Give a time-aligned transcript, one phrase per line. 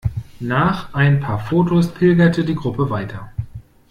[0.39, 3.29] Nach ein paar Fotos pilgerte die Gruppe weiter.